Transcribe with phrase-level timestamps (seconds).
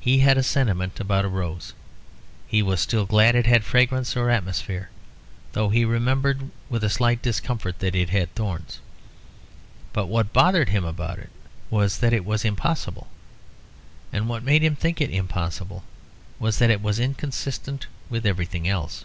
[0.00, 1.74] He had a sentiment about a rose:
[2.46, 4.88] he was still glad it had fragrance or atmosphere;
[5.52, 8.80] though he remembered with a slight discomfort that it had thorns.
[9.92, 11.28] But what bothered him about it
[11.68, 13.08] was that it was impossible.
[14.10, 15.84] And what made him think it impossible
[16.38, 19.04] was it was inconsistent with everything else.